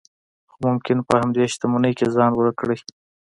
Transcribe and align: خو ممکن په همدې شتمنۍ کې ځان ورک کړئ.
خو 0.51 0.57
ممکن 0.67 0.97
په 1.07 1.13
همدې 1.21 1.43
شتمنۍ 1.53 1.93
کې 1.97 2.13
ځان 2.15 2.31
ورک 2.35 2.55
کړئ. 2.61 2.77